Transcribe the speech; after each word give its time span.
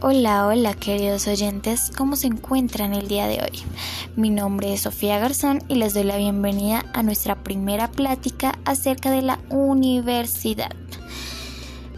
Hola, 0.00 0.46
hola 0.46 0.74
queridos 0.74 1.26
oyentes, 1.26 1.90
¿cómo 1.96 2.14
se 2.14 2.28
encuentran 2.28 2.94
el 2.94 3.08
día 3.08 3.26
de 3.26 3.40
hoy? 3.40 3.64
Mi 4.14 4.30
nombre 4.30 4.72
es 4.72 4.82
Sofía 4.82 5.18
Garzón 5.18 5.64
y 5.66 5.74
les 5.74 5.92
doy 5.92 6.04
la 6.04 6.16
bienvenida 6.16 6.84
a 6.92 7.02
nuestra 7.02 7.42
primera 7.42 7.90
plática 7.90 8.56
acerca 8.64 9.10
de 9.10 9.22
la 9.22 9.40
universidad. 9.50 10.70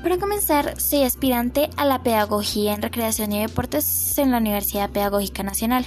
Para 0.02 0.16
comenzar, 0.16 0.80
soy 0.80 1.02
aspirante 1.02 1.68
a 1.76 1.84
la 1.84 2.02
Pedagogía 2.02 2.72
en 2.72 2.80
Recreación 2.80 3.32
y 3.32 3.40
Deportes 3.40 4.16
en 4.16 4.30
la 4.30 4.38
Universidad 4.38 4.88
Pedagógica 4.88 5.42
Nacional. 5.42 5.84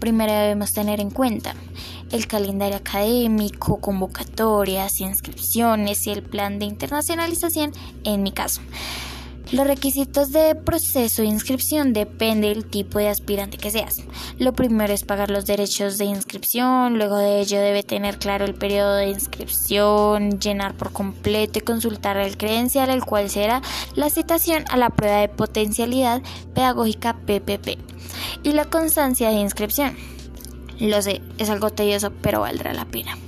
Primero 0.00 0.32
debemos 0.32 0.72
tener 0.72 1.00
en 1.00 1.10
cuenta 1.10 1.54
el 2.12 2.28
calendario 2.28 2.78
académico, 2.78 3.78
convocatorias, 3.78 5.02
inscripciones 5.02 6.06
y 6.06 6.12
el 6.12 6.22
plan 6.22 6.58
de 6.58 6.64
internacionalización 6.64 7.72
en 8.04 8.22
mi 8.22 8.32
caso. 8.32 8.62
Los 9.52 9.66
requisitos 9.66 10.32
de 10.32 10.54
proceso 10.54 11.20
de 11.20 11.28
inscripción 11.28 11.92
depende 11.92 12.48
del 12.48 12.64
tipo 12.64 12.98
de 12.98 13.10
aspirante 13.10 13.58
que 13.58 13.70
seas. 13.70 14.02
Lo 14.38 14.54
primero 14.54 14.94
es 14.94 15.04
pagar 15.04 15.30
los 15.30 15.44
derechos 15.44 15.98
de 15.98 16.06
inscripción, 16.06 16.96
luego 16.96 17.18
de 17.18 17.40
ello 17.40 17.60
debe 17.60 17.82
tener 17.82 18.18
claro 18.18 18.46
el 18.46 18.54
periodo 18.54 18.96
de 18.96 19.10
inscripción, 19.10 20.40
llenar 20.40 20.74
por 20.74 20.92
completo 20.92 21.58
y 21.58 21.62
consultar 21.62 22.16
el 22.16 22.38
credencial, 22.38 22.88
el 22.88 23.04
cual 23.04 23.28
será 23.28 23.60
la 23.94 24.08
citación 24.08 24.64
a 24.70 24.78
la 24.78 24.88
prueba 24.88 25.18
de 25.18 25.28
potencialidad 25.28 26.22
pedagógica 26.54 27.18
PPP 27.26 27.76
y 28.42 28.52
la 28.52 28.64
constancia 28.64 29.28
de 29.28 29.34
inscripción. 29.34 29.98
Lo 30.80 31.02
sé, 31.02 31.20
es 31.36 31.50
algo 31.50 31.68
tedioso, 31.68 32.10
pero 32.22 32.40
valdrá 32.40 32.72
la 32.72 32.86
pena. 32.86 33.18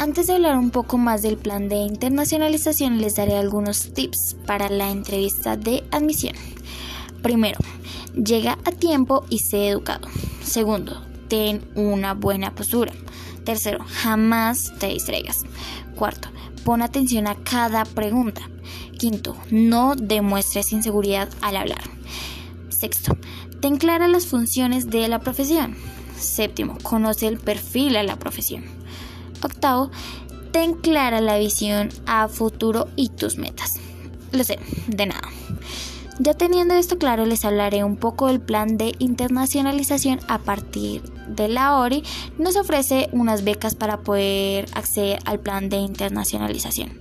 Antes 0.00 0.28
de 0.28 0.34
hablar 0.34 0.56
un 0.56 0.70
poco 0.70 0.96
más 0.96 1.22
del 1.22 1.36
plan 1.36 1.68
de 1.68 1.74
internacionalización, 1.74 3.00
les 3.00 3.16
daré 3.16 3.36
algunos 3.36 3.92
tips 3.94 4.36
para 4.46 4.68
la 4.68 4.90
entrevista 4.90 5.56
de 5.56 5.82
admisión. 5.90 6.36
Primero, 7.20 7.58
llega 8.14 8.58
a 8.64 8.70
tiempo 8.70 9.24
y 9.28 9.40
sé 9.40 9.68
educado. 9.68 10.06
Segundo, 10.40 11.04
ten 11.26 11.68
una 11.74 12.14
buena 12.14 12.54
postura. 12.54 12.92
Tercero, 13.42 13.84
jamás 13.88 14.72
te 14.78 14.86
distraigas. 14.86 15.44
Cuarto, 15.96 16.28
pon 16.64 16.82
atención 16.82 17.26
a 17.26 17.34
cada 17.34 17.84
pregunta. 17.84 18.42
Quinto, 18.98 19.36
no 19.50 19.96
demuestres 19.96 20.72
inseguridad 20.72 21.28
al 21.40 21.56
hablar. 21.56 21.82
Sexto, 22.68 23.16
ten 23.60 23.78
claras 23.78 24.10
las 24.10 24.26
funciones 24.26 24.90
de 24.90 25.08
la 25.08 25.18
profesión. 25.18 25.74
Séptimo, 26.16 26.78
conoce 26.84 27.26
el 27.26 27.38
perfil 27.38 27.96
a 27.96 28.04
la 28.04 28.16
profesión. 28.16 28.77
Octavo, 29.42 29.90
ten 30.52 30.74
clara 30.74 31.20
la 31.20 31.38
visión 31.38 31.90
a 32.06 32.28
futuro 32.28 32.88
y 32.96 33.08
tus 33.10 33.38
metas. 33.38 33.78
Lo 34.32 34.44
sé, 34.44 34.58
de 34.88 35.06
nada. 35.06 35.28
Ya 36.20 36.34
teniendo 36.34 36.74
esto 36.74 36.98
claro, 36.98 37.26
les 37.26 37.44
hablaré 37.44 37.84
un 37.84 37.96
poco 37.96 38.26
del 38.26 38.40
plan 38.40 38.76
de 38.76 38.94
internacionalización 38.98 40.18
a 40.26 40.38
partir 40.38 41.02
de 41.28 41.48
la 41.48 41.78
ORI. 41.78 42.02
Nos 42.38 42.56
ofrece 42.56 43.08
unas 43.12 43.44
becas 43.44 43.76
para 43.76 44.00
poder 44.00 44.66
acceder 44.74 45.20
al 45.26 45.38
plan 45.38 45.68
de 45.68 45.76
internacionalización. 45.76 46.98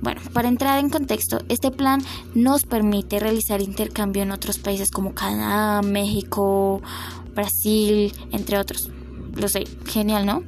Bueno, 0.00 0.22
para 0.32 0.48
entrar 0.48 0.78
en 0.78 0.88
contexto, 0.88 1.40
este 1.50 1.70
plan 1.70 2.02
nos 2.34 2.64
permite 2.64 3.20
realizar 3.20 3.60
intercambio 3.60 4.22
en 4.22 4.30
otros 4.30 4.58
países 4.58 4.90
como 4.90 5.12
Canadá, 5.12 5.82
México, 5.82 6.80
Brasil, 7.34 8.14
entre 8.32 8.58
otros. 8.58 8.88
Lo 9.34 9.48
sé, 9.48 9.64
genial, 9.86 10.24
¿no? 10.24 10.42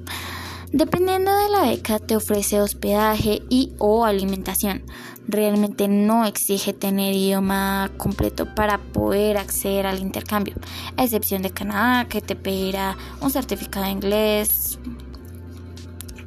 Dependiendo 0.72 1.36
de 1.36 1.50
la 1.50 1.66
beca 1.66 1.98
te 1.98 2.16
ofrece 2.16 2.58
hospedaje 2.62 3.42
y 3.50 3.74
o 3.76 4.06
alimentación. 4.06 4.82
Realmente 5.28 5.86
no 5.86 6.24
exige 6.24 6.72
tener 6.72 7.14
idioma 7.14 7.90
completo 7.98 8.54
para 8.54 8.78
poder 8.78 9.36
acceder 9.36 9.86
al 9.86 10.00
intercambio, 10.00 10.54
a 10.96 11.04
excepción 11.04 11.42
de 11.42 11.50
Canadá 11.50 12.08
que 12.08 12.22
te 12.22 12.36
pedirá 12.36 12.96
un 13.20 13.30
certificado 13.30 13.84
de 13.84 13.92
inglés. 13.92 14.78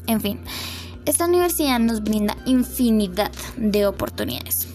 En 0.05 0.21
fin, 0.21 0.39
esta 1.07 1.25
universidad 1.25 1.79
nos 1.79 2.03
brinda 2.03 2.37
infinidad 2.45 3.31
de 3.57 3.87
oportunidades. 3.87 4.67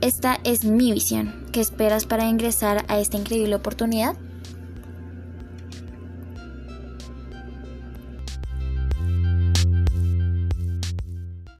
Esta 0.00 0.38
es 0.44 0.64
mi 0.64 0.92
visión. 0.92 1.44
¿Qué 1.50 1.60
esperas 1.60 2.06
para 2.06 2.28
ingresar 2.28 2.84
a 2.86 3.00
esta 3.00 3.16
increíble 3.16 3.56
oportunidad? 3.56 4.16